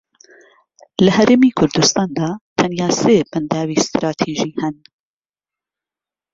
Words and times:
لە 1.05 1.11
هەرێمی 1.17 1.55
کوردستاندا 1.57 2.29
تەنیا 2.57 2.89
سێ 3.01 3.17
بەنداوی 3.31 3.83
ستراتیژی 3.87 4.53
هەن 4.61 4.75